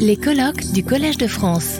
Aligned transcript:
Les 0.00 0.16
colloques 0.16 0.72
du 0.72 0.84
Collège 0.84 1.18
de 1.18 1.28
France. 1.28 1.78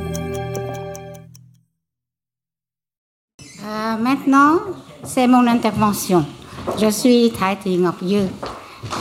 Euh, 3.42 3.96
maintenant, 4.00 4.60
c'est 5.02 5.26
mon 5.26 5.46
intervention. 5.48 6.24
Je 6.78 6.88
suis 6.90 7.32
Ngọc 7.32 8.02
Như. 8.02 8.28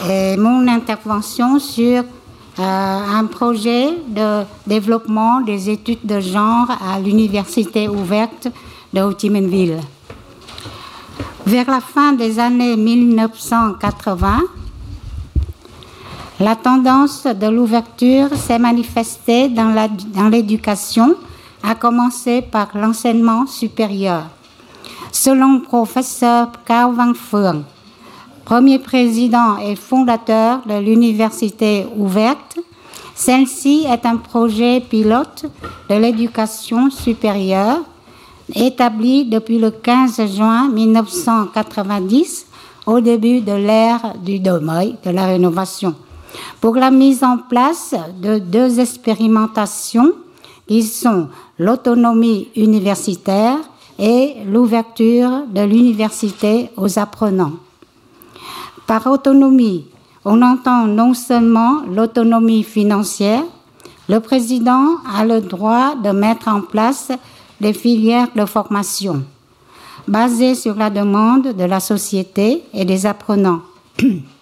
Et 0.09 0.35
mon 0.35 0.67
intervention 0.67 1.59
sur 1.59 2.03
euh, 2.03 2.03
un 2.59 3.25
projet 3.25 3.91
de 4.07 4.43
développement 4.65 5.41
des 5.41 5.69
études 5.69 6.03
de 6.03 6.19
genre 6.19 6.71
à 6.71 6.99
l'Université 6.99 7.87
ouverte 7.87 8.47
de 8.93 9.01
Ho. 9.01 9.13
Vers 11.45 11.69
la 11.69 11.81
fin 11.81 12.13
des 12.13 12.39
années 12.39 12.75
1980, 12.75 14.39
la 16.39 16.55
tendance 16.55 17.23
de 17.25 17.47
l'ouverture 17.47 18.35
s'est 18.35 18.59
manifestée 18.59 19.47
dans 19.47 20.29
l'éducation, 20.29 21.15
à 21.63 21.75
commencer 21.75 22.41
par 22.41 22.69
l'enseignement 22.75 23.47
supérieur. 23.47 24.23
Selon 25.11 25.53
le 25.53 25.61
professeur 25.61 26.49
Cao 26.65 26.91
Van 26.91 27.13
premier 28.43 28.79
président 28.79 29.57
et 29.57 29.75
fondateur 29.75 30.59
de 30.67 30.77
l'université 30.77 31.87
ouverte, 31.97 32.59
celle-ci 33.15 33.85
est 33.89 34.05
un 34.05 34.17
projet 34.17 34.81
pilote 34.81 35.45
de 35.89 35.95
l'éducation 35.95 36.91
supérieure 36.91 37.79
établi 38.53 39.25
depuis 39.25 39.57
le 39.57 39.71
15 39.71 40.35
juin 40.35 40.67
1990 40.67 42.45
au 42.85 42.99
début 42.99 43.39
de 43.39 43.53
l'ère 43.53 44.13
du 44.23 44.39
Domoy, 44.39 44.95
de 45.03 45.09
la 45.09 45.25
rénovation 45.25 45.95
pour 46.61 46.75
la 46.75 46.91
mise 46.91 47.23
en 47.23 47.37
place 47.37 47.93
de 48.21 48.39
deux 48.39 48.79
expérimentations 48.79 50.11
qui 50.67 50.83
sont 50.83 51.29
l'autonomie 51.59 52.49
universitaire 52.55 53.57
et 53.97 54.35
l'ouverture 54.45 55.43
de 55.47 55.61
l'université 55.61 56.69
aux 56.75 56.99
apprenants. 56.99 57.53
Par 58.87 59.07
autonomie, 59.07 59.85
on 60.25 60.41
entend 60.41 60.85
non 60.87 61.13
seulement 61.13 61.83
l'autonomie 61.87 62.63
financière, 62.63 63.43
le 64.07 64.19
président 64.19 64.97
a 65.15 65.25
le 65.25 65.41
droit 65.41 65.95
de 65.95 66.09
mettre 66.09 66.47
en 66.47 66.61
place 66.61 67.11
des 67.59 67.73
filières 67.73 68.27
de 68.35 68.45
formation 68.45 69.23
basées 70.07 70.55
sur 70.55 70.75
la 70.75 70.89
demande 70.89 71.53
de 71.55 71.63
la 71.63 71.79
société 71.79 72.63
et 72.73 72.85
des 72.85 73.05
apprenants. 73.05 73.61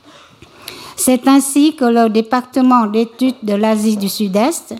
C'est 1.06 1.28
ainsi 1.28 1.76
que 1.76 1.84
le 1.84 2.08
département 2.08 2.88
d'études 2.88 3.44
de 3.44 3.56
l'Asie 3.56 3.98
du 3.98 4.08
Sud-Est 4.08 4.74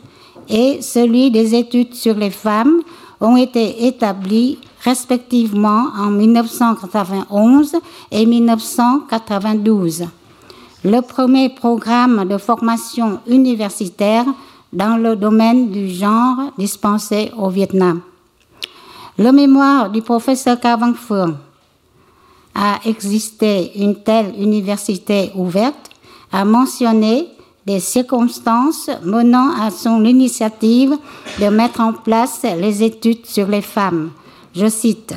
et 0.48 0.82
celui 0.82 1.30
des 1.32 1.54
études 1.54 1.94
sur 1.94 2.16
les 2.16 2.30
femmes 2.30 2.80
ont 3.20 3.36
été 3.36 3.86
établis 3.88 4.58
respectivement 4.86 5.88
en 5.98 6.12
1991 6.12 7.76
et 8.10 8.26
1992. 8.26 10.06
Le 10.86 11.02
premier 11.02 11.50
programme 11.50 12.26
de 12.26 12.38
formation 12.38 13.20
universitaire 13.28 14.24
dans 14.72 14.96
le 14.96 15.18
domaine 15.18 15.72
du 15.72 15.90
genre 15.90 16.54
dispensé 16.58 17.34
au 17.38 17.50
Vietnam. 17.50 18.00
Le 19.18 19.34
mémoire 19.34 19.90
du 19.90 20.02
professeur 20.02 20.58
Cavang 20.58 20.94
a 22.56 22.80
existé 22.86 23.74
une 23.76 24.02
telle 24.04 24.34
université 24.40 25.30
ouverte 25.36 25.90
a 26.34 26.44
mentionné 26.44 27.28
des 27.66 27.80
circonstances 27.80 28.90
menant 29.04 29.52
à 29.62 29.72
son 29.72 30.04
initiative 30.04 30.98
de 31.40 31.48
mettre 31.48 31.80
en 31.80 31.94
place 31.94 32.42
les 32.60 32.84
études 32.84 33.26
sur 33.26 33.48
les 33.48 33.62
femmes. 33.62 34.10
Je 34.54 34.68
cite, 34.68 35.14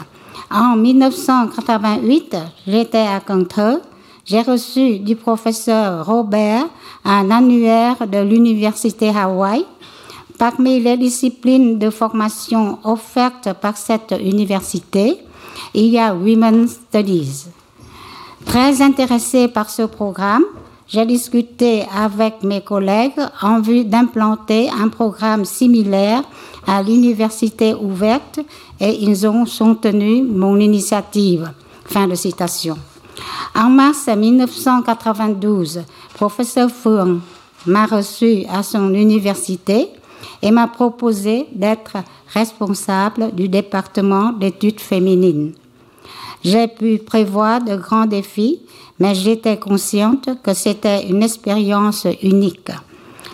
En 0.50 0.76
1988, 0.76 2.36
j'étais 2.68 2.98
à 2.98 3.18
Cantor. 3.18 3.78
J'ai 4.24 4.42
reçu 4.42 4.98
du 4.98 5.16
professeur 5.16 6.06
Robert 6.06 6.66
un 7.04 7.30
annuaire 7.30 8.06
de 8.06 8.18
l'Université 8.18 9.08
Hawaï. 9.08 9.64
Parmi 10.38 10.80
les 10.80 10.96
disciplines 10.96 11.78
de 11.78 11.90
formation 11.90 12.78
offertes 12.84 13.54
par 13.54 13.76
cette 13.76 14.14
université, 14.20 15.18
il 15.74 15.86
y 15.86 15.98
a 15.98 16.14
Women's 16.14 16.72
Studies. 16.88 17.46
Très 18.44 18.82
intéressé 18.82 19.48
par 19.48 19.70
ce 19.70 19.82
programme, 19.82 20.44
j'ai 20.88 21.04
discuté 21.04 21.84
avec 21.94 22.42
mes 22.42 22.60
collègues 22.60 23.20
en 23.42 23.60
vue 23.60 23.84
d'implanter 23.84 24.70
un 24.70 24.88
programme 24.88 25.44
similaire 25.44 26.22
à 26.66 26.82
l'université 26.82 27.74
ouverte 27.74 28.40
et 28.78 29.02
ils 29.02 29.26
ont 29.26 29.46
soutenu 29.46 30.22
mon 30.22 30.58
initiative. 30.58 31.50
Fin 31.86 32.06
de 32.06 32.14
citation. 32.14 32.76
En 33.54 33.68
mars 33.70 34.08
1992, 34.08 35.82
professeur 36.14 36.70
Furn 36.70 37.20
m'a 37.66 37.86
reçu 37.86 38.44
à 38.48 38.62
son 38.62 38.92
université 38.94 39.88
et 40.42 40.50
m'a 40.50 40.68
proposé 40.68 41.46
d'être 41.52 41.96
responsable 42.32 43.34
du 43.34 43.48
département 43.48 44.32
d'études 44.32 44.80
féminines. 44.80 45.52
J'ai 46.44 46.68
pu 46.68 46.98
prévoir 46.98 47.62
de 47.62 47.76
grands 47.76 48.06
défis 48.06 48.60
mais 48.98 49.14
j'étais 49.14 49.58
consciente 49.58 50.28
que 50.42 50.54
c'était 50.54 51.06
une 51.08 51.22
expérience 51.22 52.06
unique. 52.22 52.70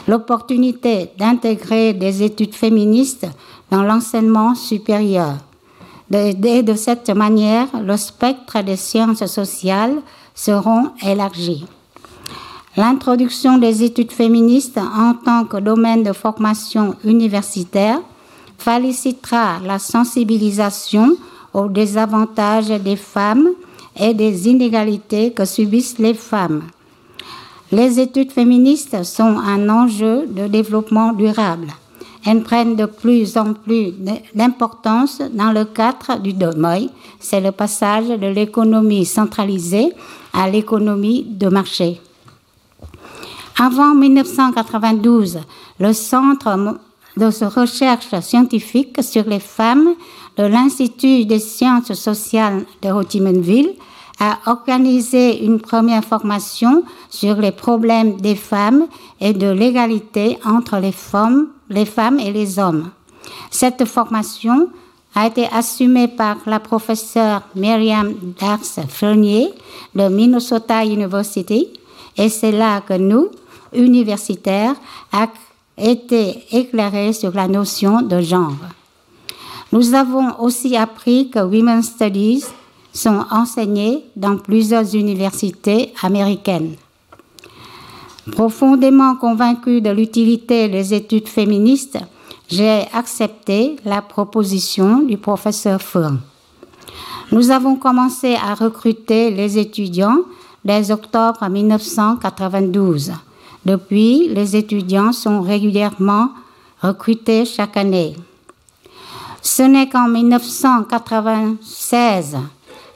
L'opportunité 0.08 1.10
d'intégrer 1.16 1.92
des 1.92 2.22
études 2.22 2.54
féministes 2.54 3.26
dans 3.70 3.82
l'enseignement 3.82 4.54
supérieur. 4.54 5.36
Et 6.12 6.62
de 6.62 6.74
cette 6.74 7.10
manière, 7.10 7.68
le 7.80 7.96
spectre 7.96 8.62
des 8.62 8.76
sciences 8.76 9.24
sociales 9.26 10.02
seront 10.34 10.90
élargis. 11.02 11.64
L'introduction 12.76 13.58
des 13.58 13.82
études 13.82 14.12
féministes 14.12 14.78
en 14.78 15.14
tant 15.14 15.44
que 15.44 15.58
domaine 15.58 16.02
de 16.02 16.12
formation 16.12 16.96
universitaire 17.04 18.00
félicitera 18.58 19.58
la 19.64 19.78
sensibilisation 19.78 21.16
aux 21.52 21.68
désavantages 21.68 22.68
des 22.68 22.96
femmes 22.96 23.48
et 23.98 24.14
des 24.14 24.48
inégalités 24.48 25.32
que 25.32 25.44
subissent 25.44 25.98
les 25.98 26.14
femmes. 26.14 26.62
Les 27.70 27.98
études 28.00 28.32
féministes 28.32 29.02
sont 29.04 29.38
un 29.38 29.68
enjeu 29.68 30.26
de 30.26 30.46
développement 30.46 31.12
durable. 31.12 31.68
Elles 32.24 32.42
prennent 32.42 32.76
de 32.76 32.86
plus 32.86 33.36
en 33.36 33.54
plus 33.54 33.92
d'importance 34.34 35.20
dans 35.32 35.52
le 35.52 35.64
cadre 35.64 36.20
du 36.20 36.32
DOMOI, 36.32 36.88
c'est 37.18 37.40
le 37.40 37.50
passage 37.50 38.08
de 38.08 38.26
l'économie 38.26 39.04
centralisée 39.04 39.92
à 40.32 40.48
l'économie 40.48 41.24
de 41.24 41.48
marché. 41.48 42.00
Avant 43.58 43.94
1992, 43.94 45.40
le 45.80 45.92
Centre 45.92 46.78
de 47.16 47.44
recherche 47.46 48.20
scientifique 48.20 49.02
sur 49.02 49.24
les 49.24 49.40
femmes 49.40 49.94
de 50.36 50.44
l'Institut 50.44 51.24
des 51.24 51.38
sciences 51.38 51.92
sociales 51.94 52.64
de 52.80 52.90
Ho 52.90 53.02
a 54.20 54.38
organisé 54.46 55.44
une 55.44 55.60
première 55.60 56.04
formation 56.04 56.84
sur 57.10 57.36
les 57.36 57.50
problèmes 57.50 58.20
des 58.20 58.36
femmes 58.36 58.86
et 59.20 59.32
de 59.32 59.50
l'égalité 59.50 60.38
entre 60.44 60.78
les 60.78 60.92
femmes, 60.92 61.48
les 61.68 61.86
femmes 61.86 62.20
et 62.20 62.32
les 62.32 62.58
hommes. 62.58 62.90
Cette 63.50 63.84
formation 63.84 64.68
a 65.14 65.26
été 65.26 65.46
assumée 65.52 66.08
par 66.08 66.36
la 66.46 66.60
professeure 66.60 67.42
Myriam 67.54 68.14
Dax 68.40 68.80
Fernier 68.88 69.50
de 69.94 70.08
Minnesota 70.08 70.84
University 70.84 71.68
et 72.16 72.28
c'est 72.28 72.52
là 72.52 72.80
que 72.80 72.94
nous, 72.94 73.28
universitaires, 73.72 74.74
avons 75.12 75.32
été 75.76 76.44
éclairés 76.52 77.12
sur 77.12 77.32
la 77.32 77.48
notion 77.48 78.02
de 78.02 78.20
genre. 78.20 78.52
Nous 79.72 79.94
avons 79.94 80.38
aussi 80.38 80.76
appris 80.76 81.30
que 81.30 81.38
Women's 81.38 81.86
Studies 81.86 82.44
sont 82.92 83.24
enseignés 83.30 84.04
dans 84.14 84.36
plusieurs 84.36 84.94
universités 84.94 85.94
américaines. 86.02 86.74
Profondément 88.30 89.16
convaincu 89.16 89.80
de 89.80 89.88
l'utilité 89.88 90.68
des 90.68 90.92
études 90.92 91.26
féministes, 91.26 91.98
j'ai 92.48 92.82
accepté 92.92 93.76
la 93.86 94.02
proposition 94.02 94.98
du 94.98 95.16
professeur 95.16 95.80
Furn. 95.80 96.20
Nous 97.32 97.50
avons 97.50 97.76
commencé 97.76 98.34
à 98.34 98.54
recruter 98.54 99.30
les 99.30 99.58
étudiants 99.58 100.18
dès 100.66 100.90
octobre 100.90 101.48
1992. 101.48 103.12
Depuis, 103.64 104.28
les 104.28 104.54
étudiants 104.54 105.12
sont 105.12 105.40
régulièrement 105.40 106.28
recrutés 106.82 107.46
chaque 107.46 107.78
année. 107.78 108.14
Ce 109.54 109.62
n'est 109.62 109.90
qu'en 109.90 110.08
1996, 110.08 112.38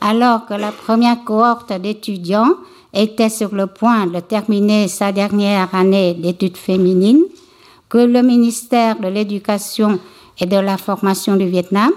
alors 0.01 0.47
que 0.47 0.55
la 0.55 0.73
première 0.73 1.23
cohorte 1.23 1.79
d'étudiants 1.79 2.55
était 2.95 3.29
sur 3.29 3.55
le 3.55 3.67
point 3.67 4.07
de 4.07 4.21
terminer 4.21 4.89
sa 4.89 5.13
dernière 5.13 5.75
année 5.75 6.15
d'études 6.15 6.57
féminines, 6.57 7.25
que 7.91 7.99
le 7.99 8.23
ministère 8.23 8.99
de 8.99 9.09
l'Éducation 9.09 10.01
et 10.41 10.47
de 10.47 10.57
la 10.57 10.79
Formation 10.79 11.37
du 11.37 11.45
Vietnam 11.45 11.91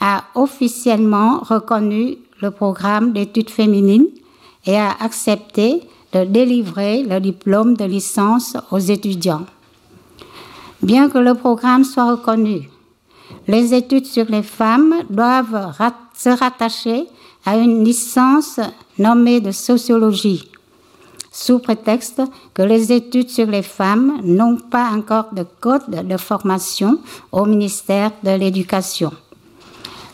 a 0.00 0.22
officiellement 0.36 1.40
reconnu 1.40 2.18
le 2.40 2.52
programme 2.52 3.12
d'études 3.12 3.50
féminines 3.50 4.06
et 4.64 4.76
a 4.76 4.92
accepté 5.00 5.80
de 6.12 6.22
délivrer 6.22 7.02
le 7.02 7.18
diplôme 7.18 7.76
de 7.76 7.84
licence 7.84 8.56
aux 8.70 8.78
étudiants. 8.78 9.44
Bien 10.82 11.08
que 11.08 11.18
le 11.18 11.34
programme 11.34 11.82
soit 11.82 12.12
reconnu, 12.12 12.70
les 13.46 13.74
études 13.74 14.06
sur 14.06 14.26
les 14.26 14.42
femmes 14.42 14.94
doivent 15.10 15.72
se 16.16 16.30
rattacher 16.30 17.06
à 17.44 17.56
une 17.56 17.84
licence 17.84 18.60
nommée 18.98 19.40
de 19.40 19.50
sociologie, 19.50 20.50
sous 21.30 21.58
prétexte 21.58 22.22
que 22.54 22.62
les 22.62 22.92
études 22.92 23.28
sur 23.28 23.46
les 23.46 23.62
femmes 23.62 24.20
n'ont 24.22 24.56
pas 24.56 24.90
encore 24.90 25.28
de 25.32 25.44
code 25.60 25.90
de 25.90 26.16
formation 26.16 26.98
au 27.32 27.44
ministère 27.44 28.12
de 28.22 28.30
l'Éducation. 28.30 29.12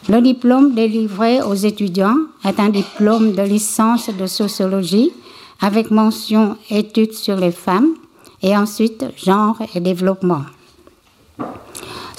Le 0.09 0.21
diplôme 0.21 0.75
délivré 0.75 1.43
aux 1.43 1.55
étudiants 1.55 2.17
est 2.45 2.59
un 2.59 2.71
diplôme 2.71 3.33
de 3.33 3.43
licence 3.43 4.09
de 4.09 4.27
sociologie 4.27 5.13
avec 5.61 5.91
mention 5.91 6.57
études 6.71 7.13
sur 7.13 7.37
les 7.37 7.53
femmes 7.53 7.95
et 8.43 8.57
ensuite 8.57 9.05
genre 9.17 9.59
et 9.75 9.81
développement. 9.81 10.43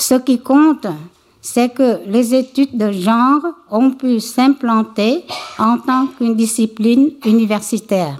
Ce 0.01 0.15
qui 0.15 0.39
compte, 0.39 0.87
c'est 1.43 1.69
que 1.75 1.99
les 2.07 2.33
études 2.33 2.75
de 2.75 2.91
genre 2.91 3.43
ont 3.69 3.91
pu 3.91 4.19
s'implanter 4.19 5.23
en 5.59 5.77
tant 5.77 6.07
qu'une 6.07 6.35
discipline 6.35 7.11
universitaire. 7.23 8.19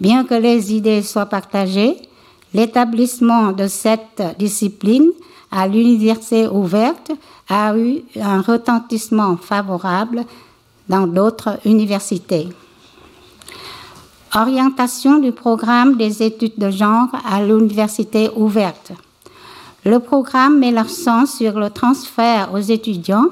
Bien 0.00 0.24
que 0.24 0.34
les 0.34 0.74
idées 0.74 1.02
soient 1.02 1.26
partagées, 1.26 1.94
l'établissement 2.52 3.52
de 3.52 3.68
cette 3.68 4.20
discipline 4.36 5.12
à 5.52 5.68
l'université 5.68 6.48
ouverte 6.48 7.12
a 7.48 7.78
eu 7.78 8.02
un 8.20 8.40
retentissement 8.40 9.36
favorable 9.36 10.24
dans 10.88 11.06
d'autres 11.06 11.60
universités. 11.64 12.48
Orientation 14.34 15.20
du 15.20 15.30
programme 15.30 15.96
des 15.96 16.20
études 16.20 16.58
de 16.58 16.70
genre 16.72 17.10
à 17.24 17.40
l'université 17.44 18.28
ouverte. 18.34 18.90
Le 19.84 19.98
programme 19.98 20.58
met 20.58 20.72
l'accent 20.72 21.24
sur 21.24 21.58
le 21.58 21.70
transfert 21.70 22.50
aux 22.52 22.58
étudiants 22.58 23.28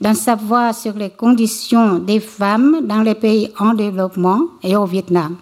d'un 0.00 0.14
savoir 0.14 0.74
sur 0.74 0.94
les 0.94 1.10
conditions 1.10 2.00
des 2.00 2.18
femmes 2.18 2.80
dans 2.82 3.02
les 3.02 3.14
pays 3.14 3.52
en 3.60 3.72
développement 3.72 4.40
et 4.64 4.74
au 4.74 4.84
Vietnam. 4.84 5.36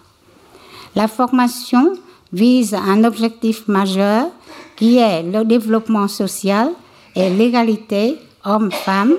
La 0.95 1.07
formation 1.07 1.93
vise 2.31 2.75
un 2.75 3.03
objectif 3.03 3.67
majeur 3.67 4.27
qui 4.75 4.97
est 4.97 5.23
le 5.23 5.43
développement 5.45 6.07
social 6.07 6.69
et 7.15 7.31
l'égalité 7.31 8.17
hommes-femmes. 8.45 9.15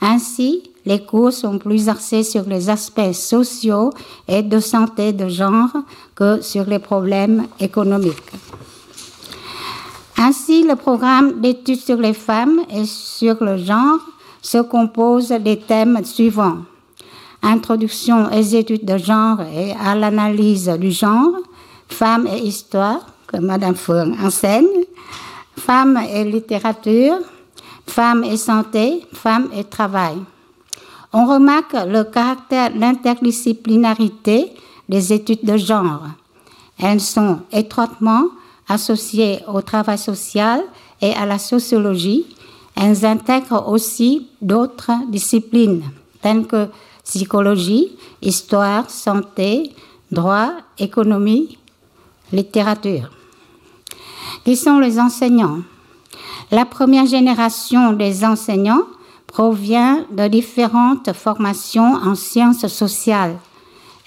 Ainsi, 0.00 0.62
les 0.86 1.04
cours 1.04 1.32
sont 1.32 1.58
plus 1.58 1.88
axés 1.88 2.22
sur 2.22 2.44
les 2.44 2.70
aspects 2.70 3.12
sociaux 3.12 3.90
et 4.28 4.42
de 4.42 4.60
santé 4.60 5.12
de 5.12 5.28
genre 5.28 5.72
que 6.14 6.40
sur 6.40 6.66
les 6.66 6.78
problèmes 6.78 7.46
économiques. 7.58 8.30
Ainsi, 10.16 10.62
le 10.62 10.76
programme 10.76 11.40
d'études 11.40 11.80
sur 11.80 11.96
les 11.96 12.14
femmes 12.14 12.60
et 12.70 12.84
sur 12.86 13.42
le 13.42 13.56
genre 13.56 13.98
se 14.40 14.58
compose 14.58 15.28
des 15.28 15.58
thèmes 15.58 16.04
suivants. 16.04 16.58
Introduction 17.42 18.26
aux 18.32 18.42
études 18.42 18.84
de 18.84 18.96
genre 18.96 19.40
et 19.42 19.72
à 19.72 19.94
l'analyse 19.94 20.68
du 20.78 20.92
genre, 20.92 21.34
femmes 21.88 22.28
et 22.28 22.38
histoire, 22.38 23.00
que 23.26 23.38
Madame 23.38 23.74
Fourn 23.74 24.16
enseigne, 24.22 24.84
femmes 25.58 25.98
et 26.10 26.24
littérature, 26.24 27.18
femmes 27.86 28.24
et 28.24 28.36
santé, 28.36 29.04
femmes 29.12 29.48
et 29.54 29.64
travail. 29.64 30.16
On 31.12 31.26
remarque 31.26 31.74
le 31.86 32.04
caractère 32.04 32.72
d'interdisciplinarité 32.72 34.52
des 34.88 35.12
études 35.12 35.44
de 35.44 35.56
genre. 35.56 36.02
Elles 36.78 37.00
sont 37.00 37.40
étroitement 37.52 38.24
associées 38.68 39.40
au 39.52 39.60
travail 39.62 39.98
social 39.98 40.62
et 41.00 41.12
à 41.12 41.26
la 41.26 41.38
sociologie, 41.38 42.26
elles 42.76 43.04
intègrent 43.04 43.68
aussi 43.68 44.28
d'autres 44.40 44.92
disciplines 45.08 45.82
telles 46.22 46.46
que 46.46 46.68
psychologie, 47.04 47.92
histoire, 48.22 48.88
santé, 48.88 49.74
droit, 50.10 50.52
économie, 50.78 51.58
littérature. 52.32 53.10
Qui 54.44 54.56
sont 54.56 54.78
les 54.78 54.98
enseignants? 54.98 55.58
La 56.50 56.64
première 56.64 57.06
génération 57.06 57.92
des 57.92 58.24
enseignants 58.24 58.86
provient 59.26 60.04
de 60.10 60.28
différentes 60.28 61.12
formations 61.12 61.94
en 61.94 62.14
sciences 62.14 62.66
sociales. 62.68 63.36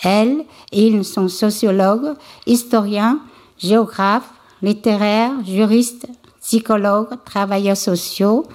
Elles, 0.04 0.46
ils 0.72 1.04
sont 1.04 1.28
sociologues, 1.28 2.16
historiens, 2.46 3.20
géographes, 3.58 4.32
littéraires, 4.62 5.32
juristes, 5.46 6.08
psychologues, 6.42 7.18
travailleurs 7.26 7.78
sociaux, 7.78 8.46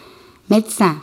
médecins, 0.51 0.97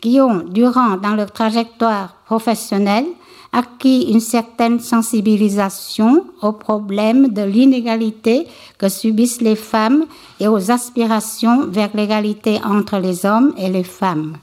qui 0.00 0.20
ont, 0.20 0.42
durant 0.44 0.96
dans 0.96 1.14
leur 1.14 1.30
trajectoire 1.30 2.14
professionnelle, 2.26 3.06
acquis 3.52 4.10
une 4.10 4.20
certaine 4.20 4.78
sensibilisation 4.78 6.26
aux 6.42 6.52
problèmes 6.52 7.28
de 7.28 7.42
l'inégalité 7.42 8.46
que 8.78 8.88
subissent 8.88 9.40
les 9.40 9.56
femmes 9.56 10.04
et 10.38 10.48
aux 10.48 10.70
aspirations 10.70 11.66
vers 11.66 11.90
l'égalité 11.94 12.60
entre 12.64 12.98
les 12.98 13.24
hommes 13.24 13.54
et 13.56 13.70
les 13.70 13.84
femmes. 13.84 14.36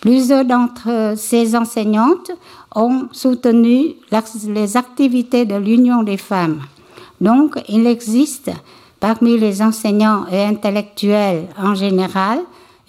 Plusieurs 0.00 0.44
d'entre 0.44 1.14
ces 1.16 1.56
enseignantes 1.56 2.32
ont 2.74 3.08
soutenu 3.12 3.94
les 4.48 4.76
activités 4.76 5.46
de 5.46 5.54
l'Union 5.54 6.02
des 6.02 6.18
femmes. 6.18 6.60
Donc, 7.24 7.58
il 7.70 7.86
existe 7.86 8.50
parmi 9.00 9.38
les 9.38 9.62
enseignants 9.62 10.26
et 10.30 10.42
intellectuels 10.42 11.46
en 11.58 11.74
général 11.74 12.40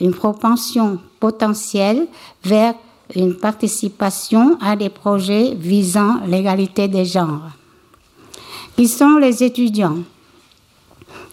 une 0.02 0.14
propension 0.14 1.00
potentielle 1.22 2.06
vers 2.44 2.74
une 3.16 3.36
participation 3.36 4.58
à 4.62 4.76
des 4.76 4.90
projets 4.90 5.56
visant 5.56 6.20
l'égalité 6.28 6.90
des 6.90 7.06
genres. 7.06 7.50
Qui 8.76 8.90
sont 8.90 9.16
les 9.20 9.42
étudiants? 9.42 10.00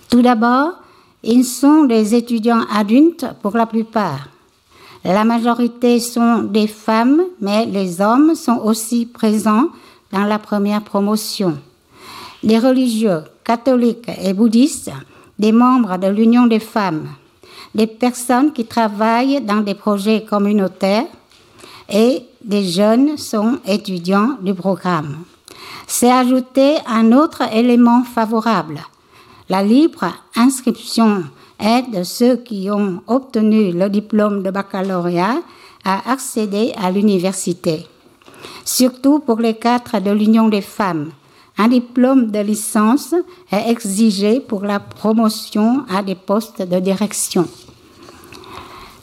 Tout 0.09 0.23
d'abord, 0.23 0.75
ils 1.25 1.45
sont 1.45 1.83
des 1.87 2.15
étudiants 2.15 2.65
adultes 2.73 3.27
pour 3.43 3.57
la 3.57 3.67
plupart. 3.67 4.29
La 5.05 5.25
majorité 5.25 5.99
sont 5.99 6.45
des 6.45 6.69
femmes, 6.69 7.23
mais 7.41 7.67
les 7.67 8.01
hommes 8.01 8.37
sont 8.37 8.61
aussi 8.63 9.07
présents 9.07 9.71
dans 10.13 10.25
la 10.25 10.39
première 10.39 10.83
promotion. 10.83 11.59
Les 12.45 12.59
religieux, 12.59 13.23
catholiques 13.45 14.11
et 14.21 14.33
bouddhistes, 14.33 14.91
des 15.39 15.53
membres 15.53 15.97
de 15.97 16.09
l'Union 16.09 16.47
des 16.47 16.59
femmes, 16.59 17.09
des 17.73 17.87
personnes 17.87 18.53
qui 18.53 18.65
travaillent 18.65 19.41
dans 19.41 19.61
des 19.61 19.75
projets 19.75 20.25
communautaires 20.25 21.07
et 21.89 22.25
des 22.45 22.65
jeunes 22.65 23.17
sont 23.17 23.59
étudiants 23.65 24.39
du 24.41 24.55
programme. 24.55 25.19
C'est 25.87 26.11
ajouter 26.11 26.79
un 26.87 27.13
autre 27.13 27.43
élément 27.55 28.03
favorable. 28.03 28.81
La 29.49 29.63
libre 29.63 30.13
inscription 30.35 31.23
aide 31.61 32.03
ceux 32.03 32.37
qui 32.37 32.69
ont 32.73 33.03
obtenu 33.07 33.71
le 33.71 33.89
diplôme 33.89 34.43
de 34.43 34.51
baccalauréat 34.51 35.37
à 35.85 36.11
accéder 36.11 36.73
à 36.77 36.91
l'université. 36.91 37.87
Surtout 38.65 39.21
pour 39.21 39.39
les 39.39 39.55
cadres 39.55 40.01
de 40.01 40.11
l'Union 40.11 40.49
des 40.49 40.61
femmes, 40.61 41.11
un 41.63 41.69
diplôme 41.69 42.33
de 42.33 42.41
licence 42.41 43.15
est 43.53 43.71
exigé 43.71 44.41
pour 44.41 44.65
la 44.65 44.81
promotion 44.81 45.85
à 45.89 46.03
des 46.03 46.17
postes 46.17 46.61
de 46.61 46.81
direction. 46.81 47.47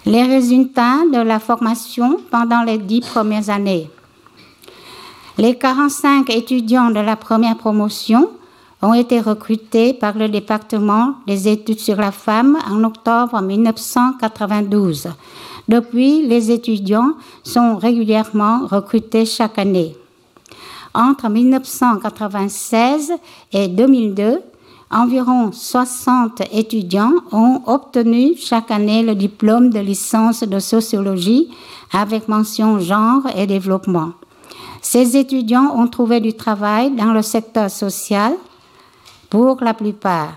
Les 0.05 0.23
résultats 0.23 0.97
de 1.13 1.21
la 1.21 1.39
formation 1.39 2.17
pendant 2.29 2.63
les 2.63 2.77
dix 2.77 2.99
premières 2.99 3.49
années. 3.49 3.89
Les 5.37 5.55
45 5.55 6.29
étudiants 6.31 6.89
de 6.89 6.99
la 6.99 7.15
première 7.15 7.55
promotion 7.55 8.29
ont 8.81 8.93
été 8.93 9.21
recrutés 9.21 9.93
par 9.93 10.17
le 10.17 10.27
département 10.27 11.13
des 11.27 11.47
études 11.47 11.79
sur 11.79 11.95
la 11.95 12.11
femme 12.11 12.57
en 12.69 12.83
octobre 12.83 13.41
1992. 13.41 15.07
Depuis, 15.69 16.27
les 16.27 16.51
étudiants 16.51 17.13
sont 17.41 17.77
régulièrement 17.77 18.67
recrutés 18.67 19.23
chaque 19.25 19.57
année. 19.59 19.95
Entre 20.93 21.29
1996 21.29 23.13
et 23.53 23.67
2002, 23.67 24.41
environ 24.91 25.51
60 25.51 26.41
étudiants 26.51 27.13
ont 27.31 27.61
obtenu 27.67 28.35
chaque 28.37 28.71
année 28.71 29.03
le 29.03 29.15
diplôme 29.15 29.69
de 29.69 29.79
licence 29.79 30.43
de 30.43 30.59
sociologie 30.59 31.49
avec 31.91 32.27
mention 32.27 32.79
genre 32.79 33.23
et 33.35 33.45
développement. 33.45 34.11
Ces 34.81 35.17
étudiants 35.17 35.73
ont 35.75 35.87
trouvé 35.87 36.19
du 36.19 36.33
travail 36.33 36.91
dans 36.91 37.13
le 37.13 37.21
secteur 37.21 37.69
social, 37.69 38.33
pour 39.29 39.57
la 39.61 39.73
plupart. 39.73 40.33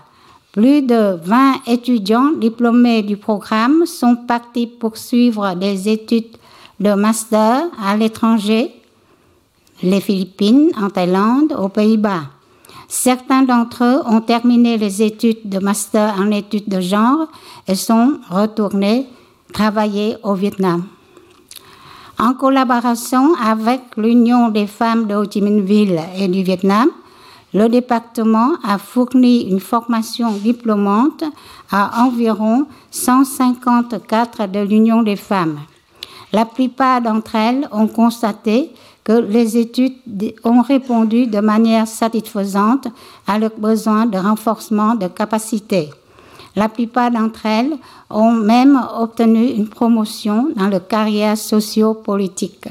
Plus 0.51 0.83
de 0.83 1.17
20 1.23 1.61
étudiants 1.67 2.31
diplômés 2.37 3.01
du 3.01 3.17
programme 3.17 3.85
sont 3.85 4.15
partis 4.15 4.67
poursuivre 4.67 5.55
des 5.55 5.89
études 5.89 6.37
de 6.79 6.93
master 6.93 7.63
à 7.83 7.97
l'étranger, 7.97 8.71
les 9.83 9.99
Philippines, 9.99 10.71
en 10.81 10.89
Thaïlande, 10.89 11.53
aux 11.59 11.69
Pays-Bas. 11.69 12.23
Certains 12.87 13.43
d'entre 13.43 13.83
eux 13.83 14.01
ont 14.05 14.21
terminé 14.21 14.77
les 14.77 15.01
études 15.03 15.49
de 15.49 15.59
master 15.59 16.15
en 16.17 16.31
études 16.31 16.69
de 16.69 16.79
genre 16.79 17.27
et 17.67 17.75
sont 17.75 18.19
retournés 18.29 19.07
travailler 19.51 20.15
au 20.23 20.33
Vietnam. 20.35 20.85
En 22.17 22.33
collaboration 22.33 23.33
avec 23.35 23.81
l'Union 23.97 24.49
des 24.49 24.67
femmes 24.67 25.07
de 25.07 25.15
Ho 25.15 25.25
Chi 25.29 25.41
Minh 25.41 25.61
Ville 25.61 25.99
et 26.17 26.27
du 26.27 26.43
Vietnam, 26.43 26.89
le 27.53 27.67
département 27.67 28.53
a 28.63 28.77
fourni 28.77 29.49
une 29.49 29.59
formation 29.59 30.31
diplômante 30.31 31.23
à 31.71 32.03
environ 32.03 32.65
154 32.89 34.47
de 34.47 34.59
l'Union 34.59 35.03
des 35.03 35.15
femmes. 35.15 35.59
La 36.31 36.45
plupart 36.45 37.01
d'entre 37.01 37.35
elles 37.35 37.67
ont 37.71 37.87
constaté 37.87 38.71
que 39.03 39.13
les 39.13 39.57
études 39.57 39.95
ont 40.43 40.61
répondu 40.61 41.27
de 41.27 41.39
manière 41.39 41.87
satisfaisante 41.87 42.87
à 43.27 43.37
leurs 43.37 43.57
besoins 43.57 44.05
de 44.05 44.17
renforcement 44.17 44.95
de 44.95 45.07
capacité. 45.07 45.89
La 46.55 46.69
plupart 46.69 47.11
d'entre 47.11 47.45
elles 47.45 47.73
ont 48.09 48.31
même 48.31 48.79
obtenu 48.97 49.47
une 49.47 49.67
promotion 49.67 50.49
dans 50.55 50.67
le 50.67 50.79
carrière 50.79 51.37
socio-politique. 51.37 52.67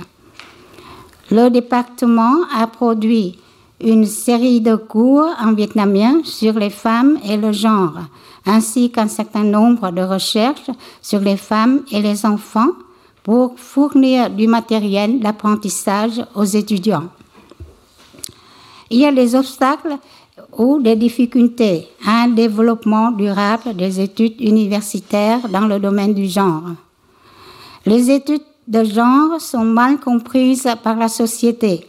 Le 1.30 1.48
département 1.48 2.34
a 2.54 2.66
produit 2.66 3.38
une 3.82 4.06
série 4.06 4.60
de 4.60 4.76
cours 4.76 5.28
en 5.40 5.52
vietnamien 5.52 6.20
sur 6.24 6.54
les 6.54 6.70
femmes 6.70 7.18
et 7.24 7.36
le 7.36 7.50
genre, 7.52 7.94
ainsi 8.46 8.90
qu'un 8.90 9.08
certain 9.08 9.42
nombre 9.42 9.90
de 9.90 10.02
recherches 10.02 10.70
sur 11.00 11.20
les 11.20 11.36
femmes 11.36 11.80
et 11.90 12.00
les 12.00 12.24
enfants 12.24 12.70
pour 13.22 13.58
fournir 13.58 14.30
du 14.30 14.46
matériel 14.46 15.20
d'apprentissage 15.20 16.24
aux 16.34 16.44
étudiants. 16.44 17.08
Il 18.90 18.98
y 18.98 19.06
a 19.06 19.12
des 19.12 19.34
obstacles 19.34 19.96
ou 20.58 20.80
des 20.80 20.96
difficultés 20.96 21.88
à 22.06 22.24
un 22.24 22.28
développement 22.28 23.10
durable 23.10 23.74
des 23.74 24.00
études 24.00 24.40
universitaires 24.40 25.48
dans 25.48 25.66
le 25.66 25.78
domaine 25.78 26.14
du 26.14 26.26
genre. 26.26 26.64
Les 27.86 28.10
études 28.10 28.42
de 28.68 28.84
genre 28.84 29.40
sont 29.40 29.64
mal 29.64 29.98
comprises 29.98 30.68
par 30.82 30.96
la 30.96 31.08
société, 31.08 31.86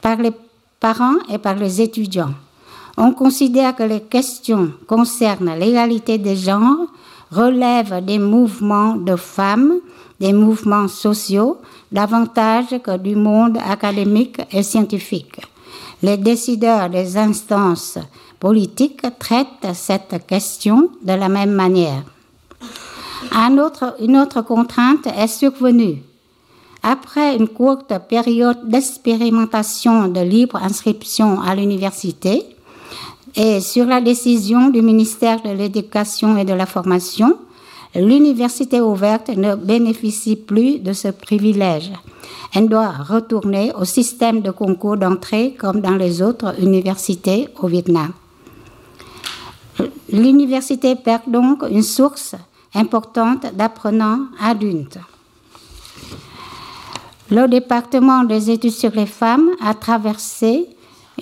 par 0.00 0.16
les 0.16 0.32
parents 0.78 1.18
et 1.28 1.38
par 1.38 1.56
les 1.56 1.80
étudiants. 1.80 2.34
On 2.96 3.12
considère 3.12 3.74
que 3.74 3.82
les 3.82 4.00
questions 4.00 4.72
concernant 4.86 5.54
l'égalité 5.54 6.18
des 6.18 6.36
genres 6.36 6.86
relèvent 7.30 8.04
des 8.04 8.18
mouvements 8.18 8.96
de 8.96 9.16
femmes, 9.16 9.74
des 10.18 10.32
mouvements 10.32 10.88
sociaux, 10.88 11.58
davantage 11.90 12.80
que 12.82 12.96
du 12.96 13.16
monde 13.16 13.58
académique 13.58 14.40
et 14.52 14.62
scientifique. 14.62 15.40
Les 16.02 16.16
décideurs 16.16 16.88
des 16.88 17.16
instances 17.16 17.98
politiques 18.38 19.06
traitent 19.18 19.74
cette 19.74 20.26
question 20.26 20.90
de 21.02 21.12
la 21.12 21.28
même 21.28 21.52
manière. 21.52 22.02
une 24.00 24.16
autre 24.16 24.42
contrainte 24.42 25.06
est 25.06 25.28
survenue 25.28 26.02
après 26.82 27.36
une 27.36 27.48
courte 27.48 27.92
période 28.08 28.68
d'expérimentation 28.68 30.08
de 30.08 30.20
libre 30.20 30.56
inscription 30.56 31.40
à 31.40 31.54
l'université 31.54 32.56
et 33.36 33.60
sur 33.60 33.86
la 33.86 34.00
décision 34.00 34.70
du 34.70 34.82
ministère 34.82 35.42
de 35.42 35.50
l'Éducation 35.50 36.36
et 36.36 36.44
de 36.44 36.52
la 36.52 36.66
Formation, 36.66 37.38
l'université 37.94 38.80
ouverte 38.80 39.28
ne 39.28 39.54
bénéficie 39.54 40.36
plus 40.36 40.78
de 40.78 40.92
ce 40.92 41.08
privilège. 41.08 41.92
Elle 42.54 42.68
doit 42.68 42.90
retourner 42.90 43.72
au 43.78 43.84
système 43.84 44.40
de 44.40 44.50
concours 44.50 44.96
d'entrée 44.96 45.54
comme 45.58 45.80
dans 45.80 45.96
les 45.96 46.22
autres 46.22 46.54
universités 46.60 47.48
au 47.60 47.68
Vietnam. 47.68 48.12
L'université 50.12 50.96
perd 50.96 51.22
donc 51.28 51.62
une 51.70 51.82
source 51.82 52.34
importante 52.74 53.46
d'apprenants 53.54 54.26
adultes. 54.40 54.98
Le 57.30 57.46
département 57.46 58.24
des 58.24 58.50
études 58.50 58.72
sur 58.72 58.90
les 58.90 59.06
femmes 59.06 59.50
a 59.64 59.72
traversé 59.74 60.66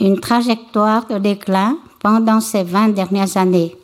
une 0.00 0.18
trajectoire 0.18 1.06
de 1.06 1.18
déclin 1.18 1.76
pendant 2.00 2.40
ces 2.40 2.62
20 2.62 2.90
dernières 2.90 3.37
années. 3.37 3.76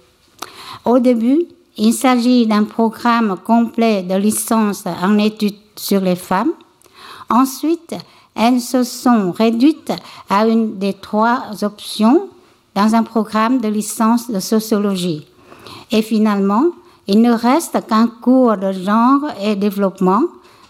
Au 0.85 0.99
début, 0.99 1.47
il 1.76 1.92
s'agit 1.92 2.47
d'un 2.47 2.64
programme 2.64 3.37
complet 3.44 4.02
de 4.02 4.14
licence 4.14 4.85
en 4.87 5.18
études 5.18 5.56
sur 5.76 6.00
les 6.00 6.16
femmes. 6.16 6.52
Ensuite, 7.28 7.94
elles 8.35 8.61
se 8.61 8.85
sont 8.85 9.33
réduites 9.33 9.92
à 10.28 10.47
une 10.47 10.78
des 10.78 10.94
trois 10.94 11.42
options 11.62 12.28
dans 12.75 12.94
un 12.94 13.02
programme 13.02 13.61
de 13.61 13.68
licence 13.68 14.30
de 14.30 14.40
sociologie. 14.40 15.26
Et 15.90 16.02
finalement, 16.02 16.66
il 17.06 17.21
ne 17.21 17.33
reste 17.33 17.87
qu'un 17.87 18.09
cours 18.09 18.56
de 18.56 18.73
genre 18.73 19.30
et 19.42 19.56
développement 19.56 20.23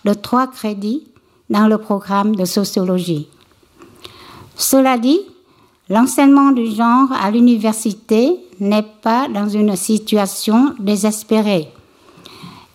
de 0.04 0.14
trois 0.14 0.46
crédits 0.46 1.06
dans 1.48 1.66
le 1.66 1.78
programme 1.78 2.34
de 2.36 2.44
sociologie. 2.44 3.28
Cela 4.56 4.98
dit, 4.98 5.20
l'enseignement 5.88 6.50
du 6.52 6.66
genre 6.70 7.12
à 7.12 7.30
l'université 7.30 8.36
n'est 8.60 8.86
pas 9.02 9.28
dans 9.28 9.48
une 9.48 9.76
situation 9.76 10.74
désespérée. 10.78 11.68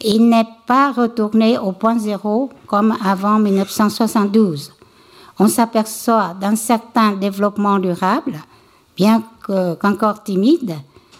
Il 0.01 0.29
n'est 0.29 0.47
pas 0.65 0.91
retourné 0.91 1.57
au 1.57 1.71
point 1.71 1.97
zéro 1.97 2.49
comme 2.67 2.95
avant 3.03 3.39
1972. 3.39 4.71
On 5.39 5.47
s'aperçoit 5.47 6.35
d'un 6.39 6.55
certain 6.55 7.13
développement 7.13 7.79
durable, 7.79 8.39
bien 8.95 9.23
qu'encore 9.45 10.23
timide, 10.23 10.75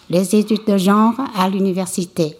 les 0.08 0.34
études 0.34 0.64
de 0.66 0.76
genre 0.76 1.14
à 1.36 1.48
l'université. 1.48 2.36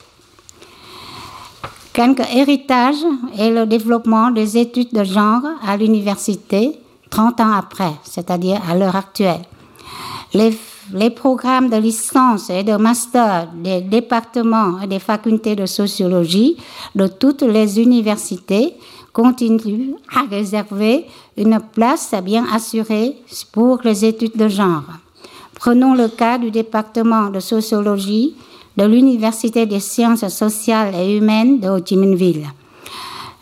Quelques 1.93 2.29
héritages 2.35 3.05
et 3.39 3.51
le 3.51 3.67
développement 3.67 4.31
des 4.31 4.57
études 4.57 4.93
de 4.93 5.05
genre 5.05 5.43
à 5.67 5.77
l'université 5.77 6.80
30 7.11 7.41
ans 7.41 7.53
après, 7.53 7.93
c'est-à-dire 8.05 8.61
à, 8.69 8.77
l'heure 8.77 8.97
actuelle. 8.97 9.43
Les, 10.33 11.11
programmes 11.11 11.69
de 11.69 11.77
licence 11.77 12.51
et 12.51 12.63
de 12.63 12.77
master 12.77 13.49
des 13.55 13.81
départements 13.81 14.81
et 14.81 14.87
des 14.87 14.99
facultés 14.99 15.55
de 15.57 15.67
sociologie 15.67 16.57
de 16.95 17.07
toutes 17.07 17.43
les 17.43 17.81
universités 17.81 18.75
continuent 19.13 19.95
à 20.15 20.23
réserver 20.31 21.07
une 21.37 21.61
place 21.73 22.15
bien 22.25 22.45
assurée 22.53 23.17
pour 23.53 23.81
les 23.85 24.05
études 24.05 24.37
de 24.37 24.49
genre. 24.49 24.85
Prenons 25.55 25.95
le 25.95 26.09
cas 26.09 26.39
du 26.39 26.51
département 26.51 27.29
de 27.29 27.41
sociologie 27.41 28.35
de 28.77 28.85
l'Université 28.85 29.67
des 29.67 29.81
sciences 29.81 30.27
sociales 30.29 30.95
et 30.95 31.17
humaines 31.17 31.61
de 31.61 31.69
Ho 31.69 31.79
Chi 31.85 31.97
Minh 31.97 32.15
Ville. 32.15 32.47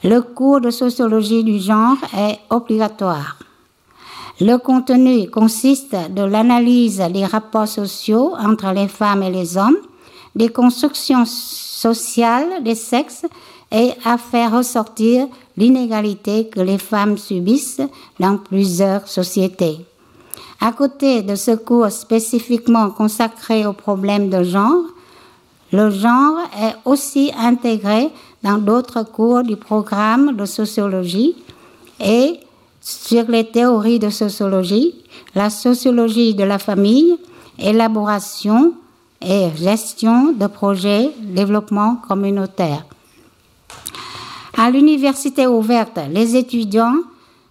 Le 0.03 0.21
cours 0.21 0.61
de 0.61 0.71
sociologie 0.71 1.45
du 1.45 1.59
genre 1.59 1.97
est 2.17 2.39
obligatoire. 2.51 3.37
Le 4.41 4.57
contenu 4.57 5.29
consiste 5.29 5.97
de 6.11 6.23
l'analyse 6.23 7.03
des 7.13 7.25
rapports 7.25 7.67
sociaux 7.67 8.35
entre 8.39 8.73
les 8.73 8.87
femmes 8.87 9.25
et 9.25 9.31
les 9.31 9.57
hommes, 9.57 9.77
des 10.37 10.49
constructions 10.49 11.25
sociales 11.25 12.63
des 12.63 12.77
sexes 12.77 13.27
et 13.73 13.91
à 14.05 14.17
faire 14.17 14.57
ressortir 14.57 15.27
l'inégalité 15.57 16.47
que 16.47 16.61
les 16.61 16.79
femmes 16.79 17.19
subissent 17.19 17.83
dans 18.21 18.39
plusieurs 18.39 19.09
sociétés. 19.09 19.79
À 20.61 20.71
côté 20.71 21.23
de 21.23 21.35
ce 21.35 21.57
cours 21.57 21.91
spécifiquement 21.91 22.91
consacré 22.91 23.67
aux 23.67 23.73
problèmes 23.73 24.31
de 24.31 24.45
genre, 24.45 24.85
le 25.73 25.91
genre 25.91 26.39
est 26.57 26.77
aussi 26.85 27.33
intégré 27.37 28.09
dans 28.45 28.59
d'autres 28.59 29.03
cours 29.03 29.43
du 29.43 29.57
programme 29.57 30.37
de 30.37 30.45
sociologie 30.45 31.35
et 32.01 32.39
sur 32.89 33.25
les 33.29 33.45
théories 33.45 33.99
de 33.99 34.09
sociologie, 34.09 34.95
la 35.35 35.51
sociologie 35.51 36.35
de 36.35 36.45
la 36.45 36.59
famille, 36.59 37.19
élaboration 37.59 38.73
et 39.21 39.49
gestion 39.55 40.33
de 40.33 40.47
projets 40.47 41.11
développement 41.21 41.97
communautaire. 41.97 42.87
À 44.57 44.71
l'université 44.71 45.47
ouverte, 45.47 46.01
les 46.11 46.35
étudiants 46.35 46.97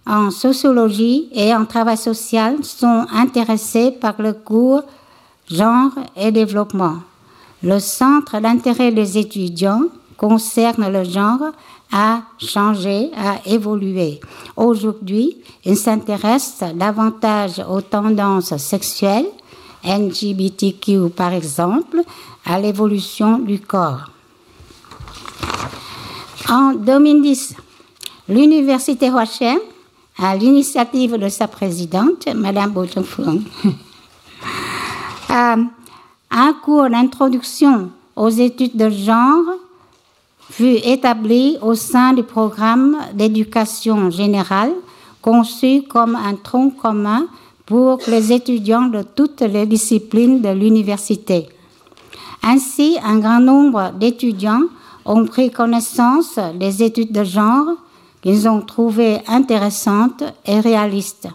en 0.07 0.31
sociologie 0.31 1.29
et 1.31 1.53
en 1.53 1.65
travail 1.65 1.97
social 1.97 2.63
sont 2.63 3.05
intéressés 3.13 3.91
par 3.91 4.15
le 4.17 4.33
cours 4.33 4.81
genre 5.51 5.91
et 6.15 6.31
développement. 6.31 6.95
Le 7.61 7.77
centre 7.77 8.39
d'intérêt 8.39 8.91
des 8.91 9.19
étudiants 9.19 9.83
concerne 10.17 10.91
le 10.91 11.03
genre 11.03 11.51
a 11.91 12.21
changé, 12.39 13.11
a 13.15 13.39
évolué. 13.45 14.19
Aujourd'hui, 14.55 15.37
il 15.63 15.77
s'intéresse 15.77 16.63
davantage 16.75 17.63
aux 17.69 17.81
tendances 17.81 18.57
sexuelles 18.57 19.27
LGBTQ 19.83 21.09
par 21.15 21.33
exemple, 21.33 22.01
à 22.45 22.59
l'évolution 22.59 23.39
du 23.39 23.59
corps. 23.59 24.09
En 26.49 26.73
2010, 26.73 27.55
l'Université 28.29 29.09
Rochen, 29.09 29.59
à 30.17 30.35
l'initiative 30.35 31.17
de 31.17 31.29
sa 31.29 31.47
présidente, 31.47 32.27
Madame 32.33 32.73
a 35.29 35.55
un 36.31 36.53
cours 36.53 36.89
d'introduction 36.89 37.91
aux 38.15 38.29
études 38.29 38.75
de 38.75 38.89
genre 38.89 39.45
fut 40.49 40.77
établi 40.83 41.57
au 41.61 41.75
sein 41.75 42.13
du 42.13 42.23
programme 42.23 42.97
d'éducation 43.13 44.09
générale 44.09 44.73
conçu 45.21 45.83
comme 45.83 46.15
un 46.15 46.35
tronc 46.35 46.71
commun 46.71 47.27
pour 47.65 47.99
les 48.07 48.31
étudiants 48.31 48.87
de 48.87 49.03
toutes 49.03 49.41
les 49.41 49.65
disciplines 49.65 50.41
de 50.41 50.49
l'université. 50.49 51.49
Ainsi, 52.41 52.97
un 53.03 53.19
grand 53.19 53.41
nombre 53.41 53.91
d'étudiants 53.99 54.63
ont 55.05 55.25
pris 55.25 55.51
connaissance 55.51 56.39
des 56.55 56.81
études 56.81 57.11
de 57.11 57.23
genre 57.23 57.67
qu'ils 58.21 58.47
ont 58.47 58.61
trouvées 58.61 59.19
intéressantes 59.27 60.23
et 60.45 60.59
réalistes. 60.59 61.27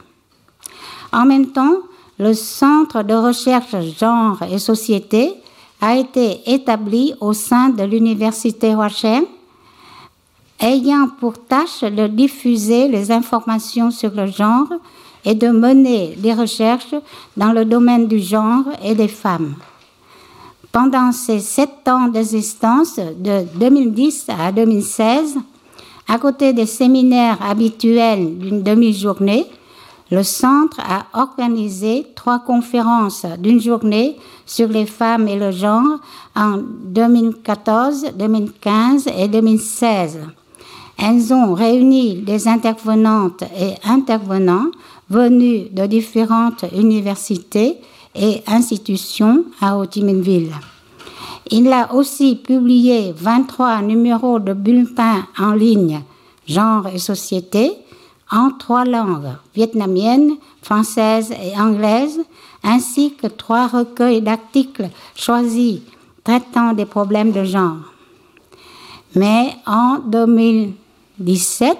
En 1.12 1.26
même 1.26 1.49
temps, 1.49 1.76
le 2.19 2.33
Centre 2.35 3.02
de 3.02 3.14
recherche 3.14 3.76
genre 3.99 4.42
et 4.50 4.59
société 4.59 5.35
a 5.83 5.97
été 5.97 6.41
établi 6.47 7.12
au 7.21 7.33
sein 7.33 7.71
de 7.71 7.83
l'Université 7.83 8.73
Washington, 8.73 9.27
ayant 10.61 11.09
pour 11.19 11.35
tâche 11.45 11.83
de 11.83 12.07
diffuser 12.07 12.87
les 12.87 13.11
informations 13.11 13.91
sur 13.91 14.12
le 14.12 14.27
genre 14.27 14.69
et 15.25 15.35
de 15.35 15.49
mener 15.49 16.15
des 16.17 16.35
recherches 16.35 16.95
dans 17.37 17.53
le 17.53 17.65
domaine 17.65 18.07
du 18.07 18.21
genre 18.21 18.65
et 18.85 18.95
des 18.95 19.09
femmes. 19.09 19.57
Pendant 20.71 21.11
ces 21.11 21.41
sept 21.41 21.89
ans 21.89 22.07
d'existence, 22.07 22.97
de 22.97 23.45
2010 23.57 24.27
à 24.29 24.53
2016, 24.53 25.37
à 26.07 26.19
côté 26.19 26.53
des 26.53 26.67
séminaires 26.67 27.39
habituels 27.43 28.39
d'une 28.39 28.62
demi-journée, 28.62 29.47
le 30.12 30.23
centre 30.23 30.78
a 30.78 31.07
organisé 31.19 32.07
trois 32.14 32.38
conférences 32.38 33.25
d'une 33.38 33.62
journée 33.62 34.19
sur 34.45 34.69
les 34.69 34.85
femmes 34.85 35.26
et 35.26 35.37
le 35.37 35.50
genre 35.50 36.00
en 36.37 36.59
2014, 36.59 38.12
2015 38.19 39.09
et 39.16 39.28
2016. 39.28 40.19
Elles 40.99 41.33
ont 41.33 41.54
réuni 41.54 42.16
des 42.16 42.47
intervenantes 42.47 43.42
et 43.59 43.73
intervenants 43.88 44.66
venus 45.09 45.73
de 45.73 45.87
différentes 45.87 46.66
universités 46.76 47.78
et 48.14 48.42
institutions 48.47 49.47
à 49.62 49.78
Ho. 49.78 49.87
Il 51.50 51.73
a 51.73 51.95
aussi 51.95 52.37
publié 52.37 53.14
23 53.16 53.81
numéros 53.81 54.38
de 54.38 54.52
bulletins 54.52 55.25
en 55.38 55.52
ligne 55.52 56.02
genre 56.47 56.87
et 56.88 56.99
société 56.99 57.73
en 58.33 58.51
trois 58.51 58.85
langues, 58.85 59.37
vietnamienne, 59.55 60.37
française 60.62 61.31
et 61.33 61.57
anglaise, 61.59 62.21
ainsi 62.65 63.15
que 63.15 63.27
trois 63.27 63.67
recueils 63.67 64.23
d'articles 64.23 64.89
choisis 65.15 65.81
traitant 66.25 66.73
des 66.73 66.87
problèmes 66.87 67.33
de 67.33 67.45
genre. 67.45 67.93
Mais 69.15 69.55
en 69.67 69.99
2017, 69.99 71.77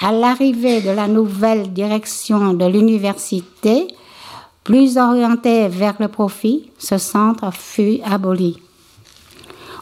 à 0.00 0.12
l'arrivée 0.12 0.80
de 0.80 0.90
la 0.90 1.06
nouvelle 1.06 1.72
direction 1.72 2.54
de 2.54 2.64
l'université, 2.64 3.86
plus 4.64 4.96
orientée 4.96 5.68
vers 5.68 5.96
le 6.00 6.08
profit, 6.08 6.70
ce 6.78 6.96
centre 6.96 7.52
fut 7.52 8.00
aboli. 8.04 8.58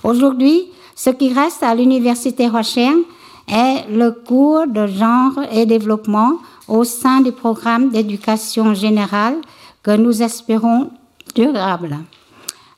Aujourd'hui, 0.03 0.69
ce 0.97 1.11
qui 1.11 1.33
reste 1.33 1.63
à 1.63 1.75
l'université 1.75 2.49
Rochelle 2.49 3.03
est 3.51 3.89
le 3.91 4.13
cours 4.13 4.67
de 4.67 4.87
genre 4.87 5.41
et 5.53 5.67
développement 5.67 6.35
au 6.69 6.85
sein 6.85 7.21
du 7.21 7.33
programme 7.33 7.91
d'éducation 7.91 8.75
générale 8.75 9.37
que 9.83 9.97
nous 9.97 10.23
espérons 10.23 10.91
durable. 11.35 11.99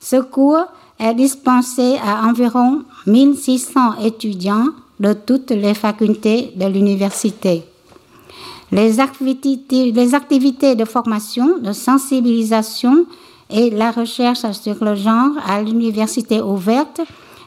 Ce 0.00 0.16
cours 0.16 0.64
est 0.98 1.14
dispensé 1.14 1.96
à 2.04 2.26
environ 2.26 2.82
1600 3.06 3.98
étudiants 4.02 4.68
de 4.98 5.12
toutes 5.12 5.50
les 5.50 5.74
facultés 5.74 6.52
de 6.56 6.66
l'université. 6.66 7.64
Les 8.70 9.00
activités, 9.00 9.92
les 9.92 10.14
activités 10.14 10.74
de 10.74 10.84
formation, 10.84 11.58
de 11.58 11.72
sensibilisation 11.72 13.04
et 13.50 13.68
la 13.70 13.90
recherche 13.90 14.50
sur 14.52 14.82
le 14.82 14.94
genre 14.94 15.32
à 15.46 15.60
l'université 15.60 16.40
ouverte 16.40 17.02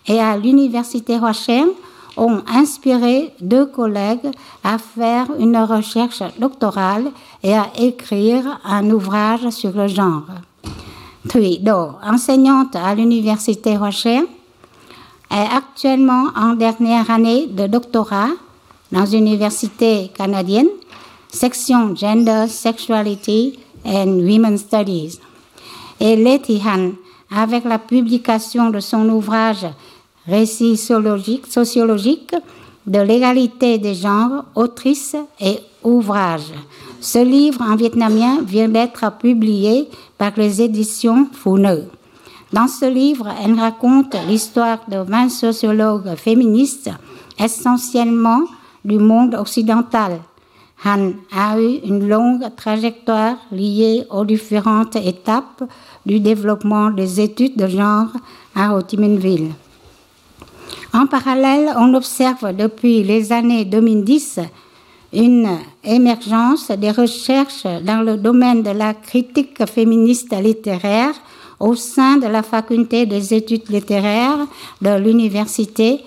et 0.07 0.19
à 0.19 0.37
l'université 0.37 1.17
Rochelle 1.17 1.69
ont 2.17 2.41
inspiré 2.47 3.33
deux 3.41 3.65
collègues 3.65 4.31
à 4.63 4.77
faire 4.77 5.27
une 5.39 5.57
recherche 5.57 6.23
doctorale 6.39 7.11
et 7.43 7.53
à 7.53 7.67
écrire 7.77 8.59
un 8.63 8.89
ouvrage 8.89 9.49
sur 9.49 9.71
le 9.71 9.87
genre. 9.87 10.25
Thủy 11.27 11.59
Do, 11.59 11.91
enseignante 12.03 12.75
à 12.75 12.93
l'Université 12.95 13.77
Rocher, 13.77 14.23
est 15.31 15.55
actuellement 15.55 16.27
en 16.35 16.53
dernière 16.53 17.09
année 17.09 17.47
de 17.47 17.67
doctorat 17.67 18.29
dans 18.91 19.05
une 19.05 19.27
université 19.27 20.11
canadienne, 20.15 20.69
section 21.29 21.95
Gender, 21.95 22.45
Sexuality 22.47 23.59
and 23.85 24.19
Women's 24.19 24.61
Studies. 24.61 25.19
Et 25.99 26.15
Letty 26.15 26.61
Han, 26.65 26.91
avec 27.35 27.65
la 27.65 27.79
publication 27.79 28.69
de 28.69 28.79
son 28.79 29.09
ouvrage 29.09 29.65
récit 30.27 30.77
sociologique, 30.77 32.35
de 32.87 32.99
l'égalité 32.99 33.77
des 33.77 33.95
genres, 33.95 34.45
autrice 34.55 35.15
et 35.39 35.59
ouvrage. 35.83 36.53
Ce 37.01 37.23
livre 37.23 37.61
en 37.61 37.75
vietnamien 37.75 38.41
vient 38.41 38.69
d'être 38.69 39.17
publié 39.17 39.89
par 40.17 40.31
les 40.37 40.61
éditions 40.61 41.27
Neu. 41.45 41.85
Dans 42.53 42.67
ce 42.67 42.85
livre, 42.85 43.27
elle 43.43 43.59
raconte 43.59 44.15
l'histoire 44.27 44.79
de 44.87 44.97
20 44.97 45.29
sociologues 45.29 46.15
féministes, 46.15 46.89
essentiellement 47.39 48.43
du 48.83 48.97
monde 48.97 49.35
occidental. 49.35 50.19
Han 50.83 51.13
a 51.35 51.59
eu 51.59 51.79
une 51.85 52.07
longue 52.07 52.45
trajectoire 52.55 53.37
liée 53.51 54.05
aux 54.09 54.25
différentes 54.25 54.95
étapes 54.95 55.63
du 56.05 56.19
développement 56.19 56.91
des 56.91 57.19
études 57.19 57.57
de 57.57 57.67
genre 57.67 58.09
à 58.55 58.75
Ho 58.75 58.81
Chi 58.87 58.97
Minh 58.97 59.17
Ville. 59.17 59.51
En 60.95 61.07
parallèle, 61.07 61.73
on 61.75 61.93
observe 61.93 62.55
depuis 62.55 63.03
les 63.03 63.33
années 63.33 63.65
2010 63.65 64.39
une 65.11 65.49
émergence 65.83 66.71
des 66.71 66.91
recherches 66.91 67.67
dans 67.83 68.01
le 68.01 68.15
domaine 68.15 68.63
de 68.63 68.69
la 68.69 68.93
critique 68.93 69.65
féministe 69.65 70.33
littéraire 70.41 71.13
au 71.59 71.75
sein 71.75 72.15
de 72.15 72.27
la 72.27 72.43
faculté 72.43 73.05
des 73.05 73.33
études 73.33 73.67
littéraires 73.67 74.47
de 74.81 74.97
l'Université 74.97 75.99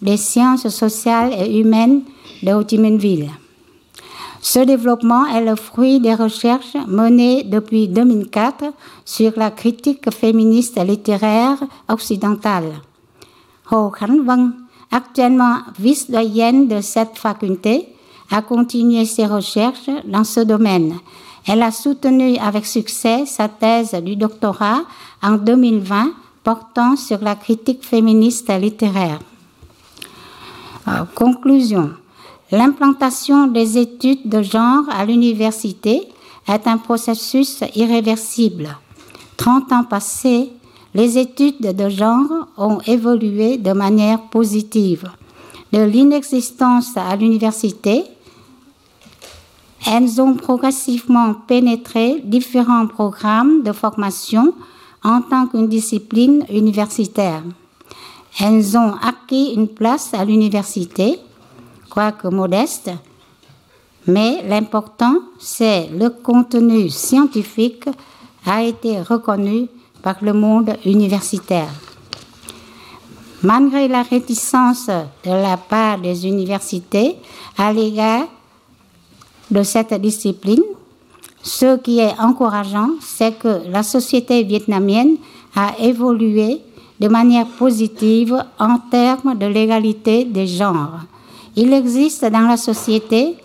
des 0.00 0.16
sciences 0.16 0.68
sociales 0.68 1.32
et 1.36 1.58
humaines 1.58 2.02
de 2.44 2.52
Ho 2.52 2.62
Chi 2.68 2.78
Minh 2.78 2.98
Ville. 2.98 3.30
Ce 4.40 4.60
développement 4.60 5.26
est 5.26 5.44
le 5.44 5.56
fruit 5.56 5.98
des 5.98 6.14
recherches 6.14 6.76
menées 6.86 7.42
depuis 7.42 7.88
2004 7.88 8.66
sur 9.04 9.32
la 9.34 9.50
critique 9.50 10.08
féministe 10.12 10.78
littéraire 10.86 11.58
occidentale. 11.88 12.74
Ho 13.70 13.90
Khánh 13.90 14.52
actuellement 14.90 15.58
vice-doyenne 15.78 16.68
de 16.68 16.80
cette 16.80 17.18
faculté, 17.18 17.88
a 18.30 18.42
continué 18.42 19.04
ses 19.04 19.26
recherches 19.26 19.90
dans 20.04 20.24
ce 20.24 20.40
domaine. 20.40 20.98
Elle 21.46 21.62
a 21.62 21.70
soutenu 21.70 22.36
avec 22.38 22.66
succès 22.66 23.24
sa 23.26 23.48
thèse 23.48 23.92
du 23.94 24.16
doctorat 24.16 24.82
en 25.22 25.36
2020 25.36 26.10
portant 26.42 26.96
sur 26.96 27.18
la 27.20 27.36
critique 27.36 27.84
féministe 27.84 28.50
littéraire. 28.60 29.20
Euh, 30.88 31.04
conclusion. 31.14 31.90
L'implantation 32.52 33.48
des 33.48 33.78
études 33.78 34.28
de 34.28 34.42
genre 34.42 34.84
à 34.90 35.04
l'université 35.04 36.08
est 36.46 36.66
un 36.66 36.78
processus 36.78 37.62
irréversible. 37.74 38.76
Trente 39.36 39.72
ans 39.72 39.84
passés, 39.84 40.52
les 40.96 41.18
études 41.18 41.76
de 41.76 41.88
genre 41.90 42.48
ont 42.56 42.80
évolué 42.86 43.58
de 43.58 43.72
manière 43.72 44.22
positive. 44.30 45.04
De 45.70 45.82
l'inexistence 45.82 46.96
à 46.96 47.14
l'université, 47.16 48.04
elles 49.86 50.22
ont 50.22 50.34
progressivement 50.34 51.34
pénétré 51.34 52.22
différents 52.24 52.86
programmes 52.86 53.62
de 53.62 53.72
formation 53.72 54.54
en 55.04 55.20
tant 55.20 55.46
qu'une 55.48 55.68
discipline 55.68 56.46
universitaire. 56.48 57.42
Elles 58.40 58.78
ont 58.78 58.94
acquis 58.94 59.52
une 59.54 59.68
place 59.68 60.14
à 60.14 60.24
l'université, 60.24 61.18
quoique 61.90 62.28
modeste, 62.28 62.90
mais 64.06 64.42
l'important, 64.48 65.16
c'est 65.38 65.90
le 65.90 66.08
contenu 66.08 66.88
scientifique 66.88 67.84
a 68.46 68.62
été 68.62 69.02
reconnue 69.02 69.68
par 70.02 70.16
le 70.22 70.32
monde 70.32 70.76
universitaire. 70.84 71.68
Malgré 73.42 73.86
la 73.88 74.02
réticence 74.02 74.86
de 74.86 75.30
la 75.30 75.56
part 75.56 75.98
des 75.98 76.26
universités 76.26 77.16
à 77.56 77.72
l'égard 77.72 78.26
de 79.50 79.62
cette 79.62 79.94
discipline, 79.94 80.62
ce 81.42 81.76
qui 81.76 82.00
est 82.00 82.18
encourageant, 82.18 82.90
c'est 83.00 83.38
que 83.38 83.70
la 83.70 83.82
société 83.82 84.42
vietnamienne 84.42 85.16
a 85.54 85.78
évolué 85.78 86.60
de 86.98 87.08
manière 87.08 87.46
positive 87.46 88.42
en 88.58 88.78
termes 88.90 89.36
de 89.36 89.46
l'égalité 89.46 90.24
des 90.24 90.46
genres. 90.46 91.00
Il 91.54 91.72
existe 91.72 92.24
dans 92.24 92.48
la 92.48 92.56
société, 92.56 93.36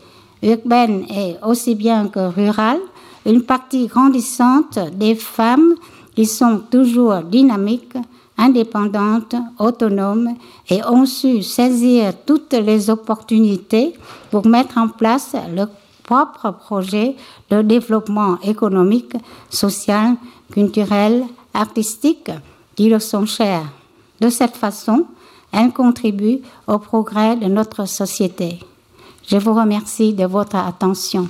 urbaine 0.41 1.05
et 1.09 1.35
aussi 1.45 1.75
bien 1.75 2.07
que 2.07 2.33
rurale, 2.33 2.79
une 3.25 3.43
partie 3.43 3.87
grandissante 3.87 4.79
des 4.93 5.15
femmes 5.15 5.75
qui 6.15 6.25
sont 6.25 6.61
toujours 6.69 7.21
dynamiques, 7.21 7.97
indépendantes, 8.37 9.35
autonomes 9.59 10.35
et 10.69 10.83
ont 10.85 11.05
su 11.05 11.43
saisir 11.43 12.13
toutes 12.25 12.53
les 12.53 12.89
opportunités 12.89 13.93
pour 14.29 14.45
mettre 14.47 14.77
en 14.77 14.87
place 14.87 15.35
leur 15.55 15.69
propre 16.03 16.51
projet 16.51 17.15
de 17.49 17.61
développement 17.61 18.37
économique, 18.41 19.13
social, 19.49 20.15
culturel, 20.51 21.23
artistique 21.53 22.31
qui 22.75 22.89
leur 22.89 23.01
sont 23.01 23.25
chers. 23.25 23.65
De 24.19 24.29
cette 24.29 24.57
façon, 24.57 25.05
elles 25.51 25.71
contribuent 25.71 26.41
au 26.67 26.79
progrès 26.79 27.35
de 27.35 27.45
notre 27.45 27.85
société. 27.87 28.59
Je 29.27 29.37
vous 29.37 29.53
remercie 29.53 30.13
de 30.13 30.25
votre 30.25 30.55
attention. 30.55 31.29